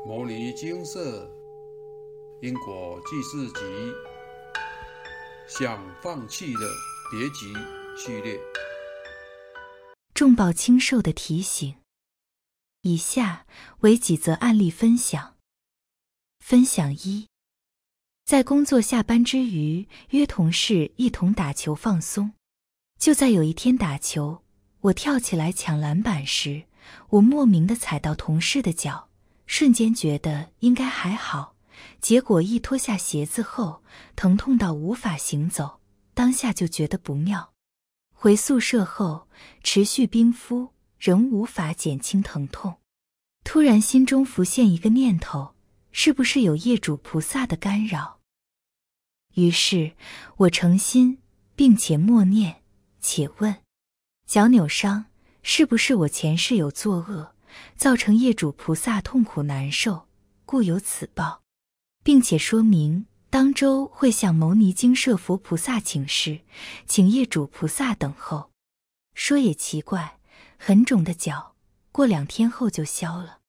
[0.06, 1.30] 《摩尼金色
[2.40, 3.60] 因果记事集》
[5.46, 6.60] 想放弃的
[7.12, 7.52] 别急
[7.98, 8.40] 系列。
[10.14, 11.74] 重报轻受的提醒。
[12.80, 13.46] 以下
[13.80, 15.36] 为几则案例分享。
[16.38, 17.28] 分享一：
[18.24, 22.32] 在工作下班之余，约同事一同打球放松。
[22.98, 24.42] 就在有一天打球，
[24.80, 26.62] 我跳起来抢篮板时，
[27.10, 29.09] 我莫名的踩到同事的脚，
[29.52, 31.56] 瞬间觉得应该还好，
[32.00, 33.82] 结果一脱下鞋子后，
[34.14, 35.80] 疼痛到无法行走，
[36.14, 37.52] 当下就觉得不妙。
[38.14, 39.26] 回宿舍后，
[39.64, 40.68] 持续冰敷，
[41.00, 42.76] 仍无法减轻疼痛。
[43.42, 45.56] 突然心中浮现一个念头：
[45.90, 48.20] 是不是有业主菩萨的干扰？
[49.34, 49.96] 于是
[50.36, 51.18] 我诚心
[51.56, 52.62] 并且默念：
[53.00, 53.56] 且问，
[54.24, 55.06] 脚扭伤
[55.42, 57.34] 是不是我前世有作恶，
[57.76, 60.08] 造成业主菩萨痛苦难受，
[60.44, 61.42] 故有此报？
[62.02, 66.40] 并且说明当周会向牟尼精舍佛菩萨请示，
[66.86, 68.50] 请业主菩萨等候。
[69.14, 70.18] 说也奇怪，
[70.56, 71.54] 很肿的脚。
[71.92, 73.40] 过两天后就消了，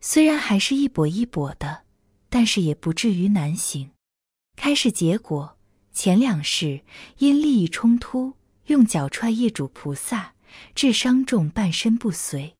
[0.00, 1.84] 虽然还是一跛一跛的，
[2.28, 3.92] 但是也不至于难行。
[4.56, 5.56] 开示结果，
[5.92, 6.82] 前两世
[7.16, 8.34] 因利益冲突，
[8.66, 10.34] 用脚踹业主菩萨，
[10.74, 12.54] 致伤重，半身不遂，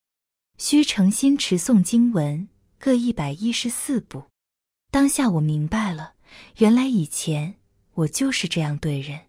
[0.58, 4.24] 需诚心持诵经文各一百一十四部。
[4.90, 6.14] 当下我明白了，
[6.58, 7.54] 原来以前
[7.94, 9.22] 我就是这样对人，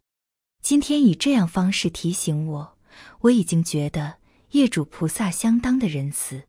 [0.62, 2.78] 今天以这样方式提醒我，
[3.22, 4.20] 我已经觉得。
[4.54, 6.46] 业主菩萨相当的仁慈。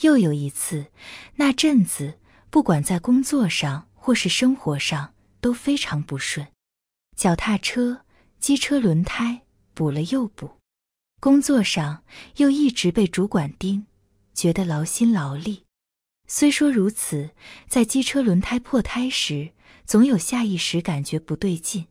[0.00, 0.86] 又有一次，
[1.36, 2.18] 那阵子
[2.50, 6.48] 不管在工作上或是生活上都非常不顺，
[7.16, 8.04] 脚踏车、
[8.40, 9.42] 机车轮胎
[9.74, 10.56] 补了又补，
[11.22, 12.02] 工作上
[12.38, 13.86] 又一直被主管盯，
[14.34, 15.62] 觉得劳心劳力。
[16.26, 17.30] 虽说如此，
[17.68, 19.52] 在机车轮胎破胎时，
[19.84, 21.86] 总有下意识感觉不对劲，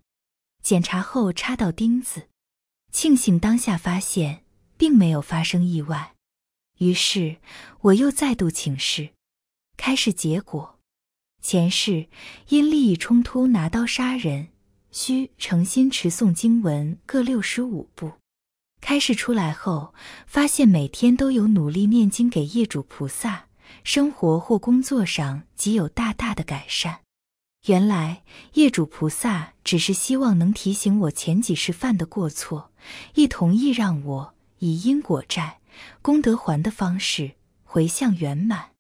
[0.62, 2.28] 检查后插到钉子，
[2.92, 4.44] 庆幸当下发现。
[4.78, 6.16] 并没有发生意外，
[6.80, 7.38] 于是
[7.82, 9.12] 我又再度请示，
[9.78, 10.80] 开始结果：
[11.40, 12.08] 前世
[12.50, 14.48] 因利益冲突拿刀杀人，
[14.90, 18.14] 需诚心持诵经文各六十五部。
[18.82, 19.94] 开示出来后，
[20.28, 23.46] 发现每天都有努力念经给业主菩萨，
[23.84, 27.00] 生活或工作上即有大大的改善。
[27.68, 32.72] 原来业主菩萨只是希望能提醒我前几世犯的过错，
[33.14, 34.34] 亦同意让我。
[34.64, 35.60] 以因果债
[36.04, 37.32] 功德还的方式
[37.64, 38.74] 回向圆满，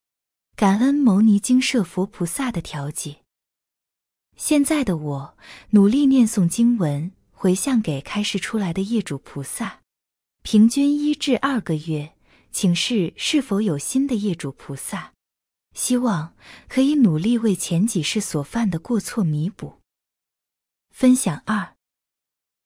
[0.55, 3.21] 感恩牟尼经舍佛菩萨的调解。
[4.37, 5.37] 现在的我
[5.71, 9.80] 努力念诵经文，回向给开示出来的业主菩萨，
[10.43, 12.13] 平均一至二个月
[12.51, 15.13] 请示是否有新的业主菩萨，
[15.73, 16.35] 希望
[16.67, 19.79] 可以努力为前几世所犯的过错弥补。
[20.89, 21.75] 分享二：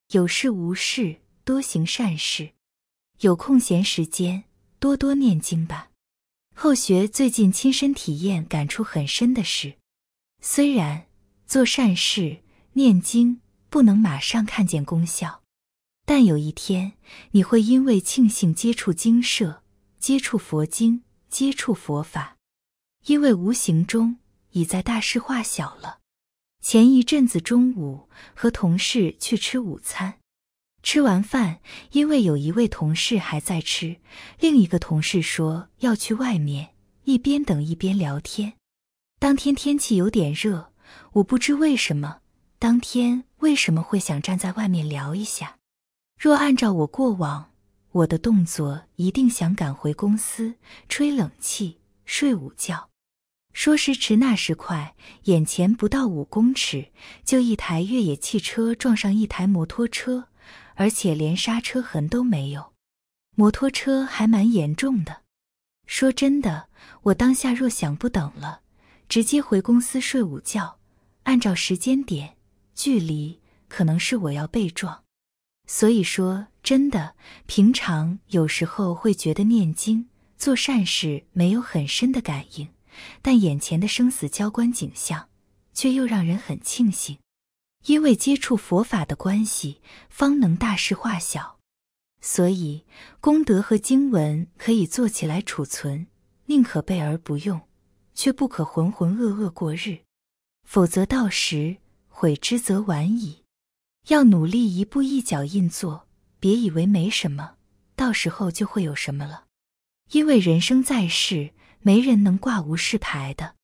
[0.10, 2.52] 有事无事多行善事。
[3.20, 4.46] 有空闲时间，
[4.80, 5.90] 多多念经吧。
[6.56, 9.76] 后学最近亲身体验，感触很深的是，
[10.42, 11.06] 虽然
[11.46, 12.42] 做善事、
[12.74, 15.44] 念经不能马上看见功效，
[16.06, 16.94] 但有一天
[17.32, 19.64] 你会因为庆幸接触经舍、
[20.00, 22.38] 接触佛经、接触佛法，
[23.08, 24.18] 因为无形中
[24.52, 26.00] 已在大事化小了。
[26.62, 30.20] 前一阵子中午和同事去吃午餐。
[30.82, 31.62] 吃完饭，
[31.94, 33.98] 因为有一位同事还在吃，
[34.40, 38.54] 另一个同事说要去外面，一边等一边聊天。
[39.20, 40.72] 当天天气有点热，
[41.14, 42.22] 我不知为什么，
[42.60, 45.58] 当天为什么会想站在外面聊一下？
[46.26, 47.52] 若按照我过往，
[47.92, 50.56] 我的动作一定想赶回公司
[50.90, 52.90] 吹冷气睡午觉。
[53.54, 56.88] 说时迟，那时快，眼前不到五公尺，
[57.24, 60.30] 就一台越野汽车撞上一台摩托车。
[60.74, 62.74] 而且连刹车痕都没有，
[63.36, 65.22] 摩托车还蛮严重的。
[65.86, 66.70] 说真的，
[67.04, 68.62] 我当下若想不等了，
[69.08, 70.80] 直接回公司睡午觉，
[71.26, 72.38] 按照时间点、
[72.74, 75.05] 距离，可能是我要被撞。
[75.68, 77.16] 所以说真的，
[77.46, 82.70] 平常有时候会觉得念经、做善事没有很深的感应，
[83.22, 85.30] 但眼前的生死交关景象，
[85.74, 87.18] 却又让人很庆幸。
[87.86, 89.80] 因为接触佛法的关系，
[90.10, 91.60] 方能大事化小，
[92.20, 92.84] 所以
[93.22, 96.08] 功德和经文可以做起来储存，
[96.46, 97.62] 宁可备而不用，
[98.16, 100.00] 却不可浑浑噩噩过日，
[100.68, 101.78] 否则到时
[102.08, 103.45] 悔之则晚矣。
[104.08, 106.08] 要努力一步一脚印做，
[106.40, 107.56] 别以为没什么，
[107.96, 109.46] 到时候就会有什么了。
[110.12, 113.56] 因为人生在世，没人能挂无事牌的。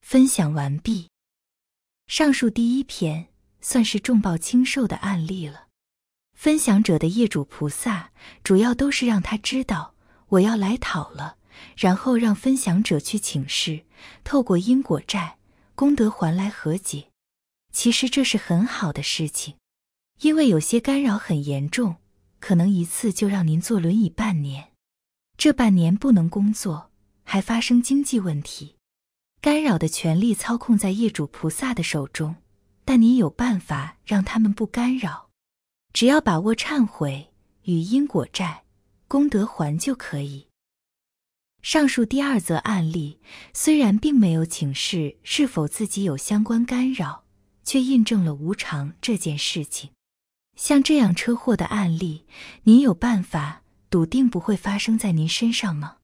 [0.00, 1.08] 分享完毕。
[2.06, 3.28] 上述第一篇
[3.60, 5.66] 算是重报轻受的案例了。
[6.34, 8.12] 分享者的业主菩萨
[8.44, 9.94] 主要都是让他知道
[10.28, 11.36] 我要来讨了，
[11.76, 13.84] 然后让分享者去请示，
[14.22, 15.38] 透过因果债
[15.74, 17.11] 功德还来和解。
[17.72, 19.56] 其实这是很好的事情，
[20.20, 21.96] 因为有些干扰很严重，
[22.38, 24.72] 可能一次就让您坐轮椅半年，
[25.36, 26.90] 这半年不能工作，
[27.24, 28.76] 还发生经济问题。
[29.40, 32.36] 干扰的权利操控在业主菩萨的手中，
[32.84, 35.30] 但您有办法让他们不干扰。
[35.92, 37.32] 只要把握忏悔
[37.64, 38.62] 与因果债
[39.08, 40.46] 功德还就可以。
[41.60, 43.20] 上述第二则案例
[43.52, 47.24] 虽然并没有请示是否自己有相关干扰，
[47.64, 49.90] 却印证了无常这件事情。
[50.56, 52.26] 像这样车祸的案例，
[52.64, 55.98] 您有办法笃定不会发生在您身上吗？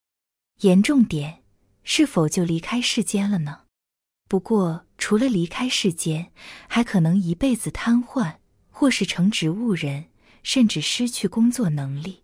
[0.60, 1.42] 严重点，
[1.82, 3.62] 是否就离开世间了呢？
[4.28, 6.32] 不过，除了离开世间，
[6.68, 8.36] 还可能一辈子瘫痪。
[8.70, 10.04] 或是成植物人，
[10.44, 12.22] 甚至失去工作能力，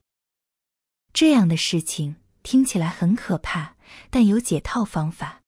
[1.13, 2.15] 这样的事情
[2.45, 3.75] 听起来很可怕，
[4.09, 5.43] 但有解套方法。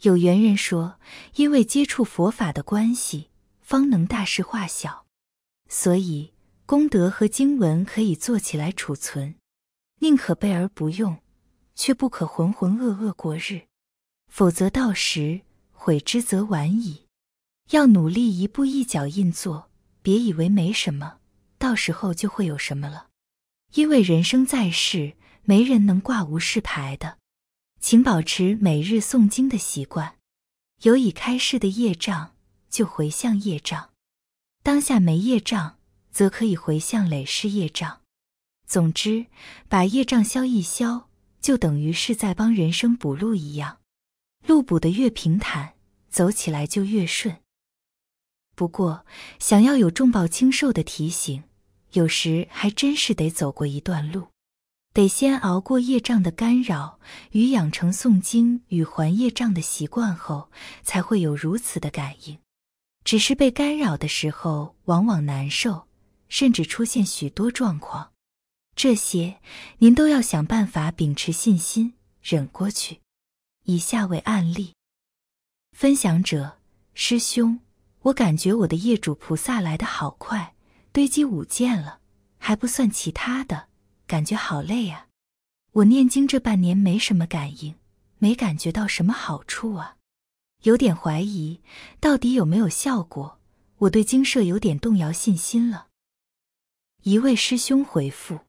[0.00, 0.98] 有缘人说，
[1.34, 3.28] 因为接触佛法的关系，
[3.60, 5.06] 方能大事化小，
[5.68, 6.32] 所以
[6.64, 9.34] 功德和经文可以做起来储存，
[9.98, 11.18] 宁可备而不用，
[11.74, 13.66] 却不可浑浑噩噩过日，
[14.28, 15.42] 否则到时
[15.72, 17.06] 悔之则晚矣。
[17.70, 19.70] 要努力一步一脚印做。
[20.02, 21.18] 别以为没什么，
[21.58, 23.08] 到时候就会有什么了。
[23.74, 25.12] 因为人生在世，
[25.42, 27.18] 没人能挂无事牌的。
[27.80, 30.16] 请保持每日诵经的习惯。
[30.82, 32.34] 有已开示的业障，
[32.70, 33.90] 就回向业障；
[34.62, 35.78] 当下没业障，
[36.10, 38.00] 则可以回向累世业障。
[38.66, 39.26] 总之，
[39.68, 41.08] 把业障消一消，
[41.40, 43.78] 就等于是在帮人生补路一样。
[44.46, 45.74] 路补得越平坦，
[46.08, 47.42] 走起来就越顺。
[48.54, 49.04] 不过，
[49.38, 51.44] 想要有重报轻受的提醒，
[51.92, 54.28] 有时还真是得走过一段路，
[54.92, 56.98] 得先熬过业障的干扰
[57.30, 60.50] 与养成诵经与还业障的习惯后，
[60.82, 62.38] 才会有如此的感应。
[63.04, 65.86] 只是被干扰的时候，往往难受，
[66.28, 68.12] 甚至出现许多状况，
[68.74, 69.40] 这些
[69.78, 73.00] 您都要想办法秉持信心忍过去。
[73.64, 74.74] 以下为案例，
[75.72, 76.58] 分享者
[76.94, 77.60] 师兄。
[78.04, 80.54] 我感觉我的业主菩萨来的好快，
[80.90, 82.00] 堆积五件了，
[82.38, 83.68] 还不算其他的，
[84.10, 85.06] 感觉好累呀。
[85.70, 87.76] 我念经这半年没什么感应，
[88.18, 89.98] 没感觉到什么好处啊，
[90.64, 91.60] 有点怀疑
[92.00, 93.38] 到底有没有效果。
[93.78, 95.86] 我对经社有点动摇信心了。
[97.04, 98.40] 一位师兄回复：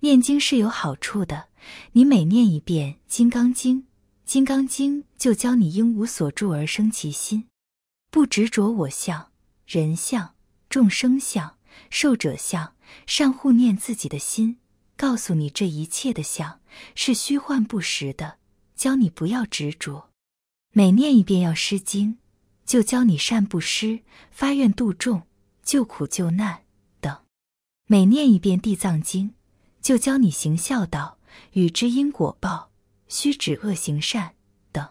[0.00, 1.48] 念经是有好处的，
[1.92, 3.76] 你每念一遍《金刚经》，
[4.24, 7.46] 《金刚经》就教你应无所住而生其心。
[8.10, 9.30] 不执着我相、
[9.66, 10.34] 人相、
[10.70, 11.58] 众生相、
[11.90, 12.74] 寿者相，
[13.06, 14.58] 善护念自己的心，
[15.04, 16.62] 告诉你这一切的相
[16.94, 18.38] 是虚幻不实的，
[18.74, 20.08] 教你不要执着。
[20.72, 22.16] 每念一遍要施经，
[22.64, 25.24] 就教你善布施、发愿度众、
[25.62, 26.62] 救苦救难
[27.02, 27.20] 等。
[27.86, 29.34] 每念一遍地藏经，
[29.82, 31.18] 就教你行孝道、
[31.52, 32.70] 与知因果报、
[33.06, 34.34] 须止恶行善
[34.72, 34.88] 等。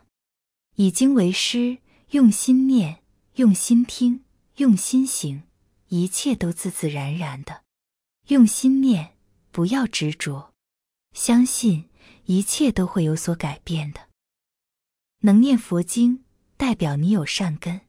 [0.76, 1.80] 以经为师，
[2.12, 3.00] 用心念。
[3.38, 4.24] 用心听，
[4.58, 5.42] 用心行，
[5.88, 7.64] 一切都自自然然的。
[8.28, 9.13] 用心念，
[9.54, 10.52] 不要执着，
[11.14, 11.88] 相信
[12.26, 14.10] 一切都会有所改变的。
[15.20, 16.26] 能念佛经，
[16.58, 17.82] 代表你有善根；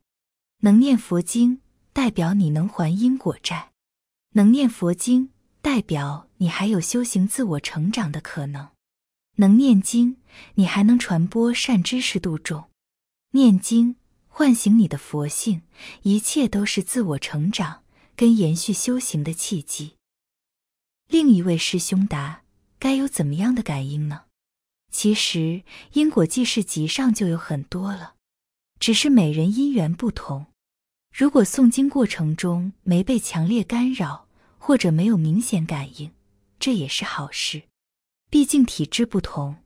[0.59, 1.61] 能念佛经，
[1.95, 3.71] 代表你能还因果债；
[4.35, 5.31] 能念佛经，
[5.63, 8.69] 代表你还有修行自我成长的可能；
[9.37, 10.19] 能念经，
[10.57, 12.71] 你还能传播善知识度众。
[13.31, 13.97] 念经。
[14.37, 15.63] 唤醒你的佛性，
[16.03, 17.85] 一切都是自我成长
[18.17, 19.95] 跟延续修行的契机。
[21.09, 22.43] 另一位师兄答：
[22.79, 24.25] 该有怎么样的感应呢？
[24.91, 28.15] 其实因果记事集上就有很多了，
[28.79, 30.47] 只是每人因缘不同。
[31.13, 34.27] 如果诵经过程中没被强烈干扰，
[34.59, 36.13] 或者没有明显感应，
[36.59, 37.65] 这也是好事。
[38.31, 39.57] 毕竟体质不同，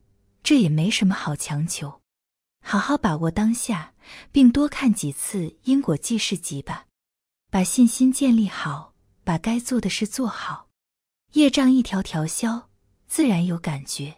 [0.43, 2.01] 这也没什么好强求。
[2.61, 3.93] 好好把握当下，
[4.31, 6.85] 并多看几次因果记事集吧。
[7.49, 8.93] 把信心建立好，
[9.23, 10.68] 把该做的事做好，
[11.33, 12.69] 业障一条条消，
[13.07, 14.17] 自然有感觉。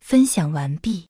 [0.00, 1.08] 分享完毕。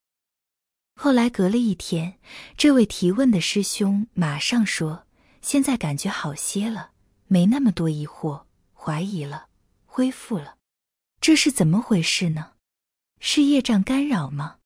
[0.94, 2.18] 后来隔了一天，
[2.56, 5.06] 这位提问的师兄马上说
[5.42, 6.92] ：“现在感觉好些了，
[7.26, 9.48] 没那么多疑惑、怀疑了，
[9.84, 10.56] 恢复了。
[11.20, 12.54] 这是怎么回事呢？
[13.20, 14.58] 是业障干扰吗？”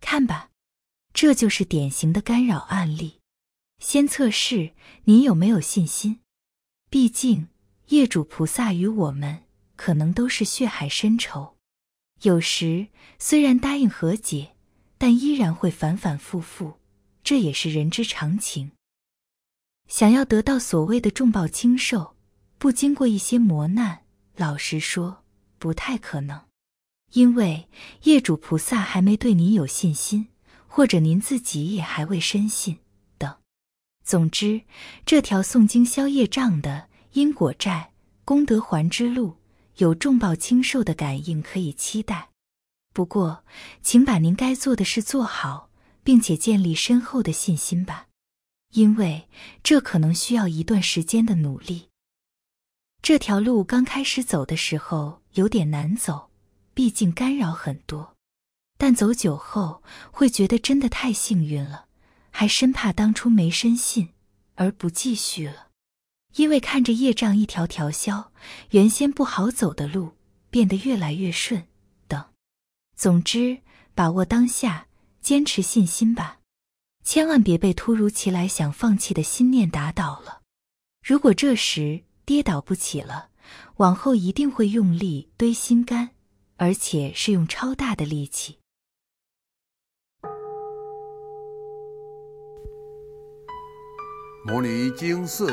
[0.00, 0.50] 看吧，
[1.12, 3.20] 这就是典型的干扰案例。
[3.78, 6.20] 先测试你有没有信心，
[6.88, 7.48] 毕竟
[7.88, 9.42] 业主菩萨与我们
[9.76, 11.54] 可能都是血海深仇，
[12.22, 14.56] 有时虽然答应和解，
[14.98, 16.78] 但依然会反反复复，
[17.22, 18.72] 这也是人之常情。
[19.88, 22.16] 想要得到所谓的重报轻受，
[22.58, 24.02] 不经过一些磨难，
[24.34, 25.22] 老实说
[25.58, 26.40] 不太可能，
[27.12, 27.68] 因为
[28.02, 30.28] 业主菩萨还没对您有信心，
[30.66, 32.78] 或者您自己也还未深信
[33.16, 33.36] 等。
[34.02, 34.62] 总之，
[35.04, 37.92] 这条诵经消业障的因果债
[38.24, 39.36] 功德还之路，
[39.76, 42.30] 有重报轻受的感应可以期待。
[42.92, 43.44] 不过，
[43.82, 45.70] 请把您该做的事做好，
[46.02, 48.06] 并且建立深厚的信心吧，
[48.72, 49.28] 因为
[49.62, 51.88] 这可能需要一段时间的努力。
[53.02, 56.30] 这条路刚开始走的时候有点难走，
[56.72, 58.16] 毕竟干扰很多，
[58.78, 61.84] 但走久后会觉得真的太幸运了。
[62.30, 64.10] 还生怕当初没深信
[64.56, 65.65] 而不继续了，
[66.36, 68.30] 因为看着业障一条条消，
[68.70, 70.12] 原先不好走的路
[70.50, 71.66] 变得越来越顺。
[72.06, 72.24] 等，
[72.94, 73.58] 总之
[73.94, 74.86] 把握当下，
[75.20, 76.40] 坚持信心吧，
[77.02, 80.42] 千万别被突如其来想放弃的心念打倒了。
[81.02, 83.30] 如果这时跌倒不起了，
[83.76, 86.10] 往后一定会用力堆心肝，
[86.56, 88.58] 而且是用超大的力气。
[94.44, 95.52] 摩尼经四